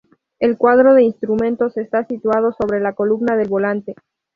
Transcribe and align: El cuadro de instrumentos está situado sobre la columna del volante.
El 0.39 0.57
cuadro 0.57 0.95
de 0.95 1.03
instrumentos 1.03 1.77
está 1.77 2.05
situado 2.07 2.51
sobre 2.53 2.79
la 2.79 2.93
columna 2.95 3.37
del 3.37 3.49
volante. 3.49 3.93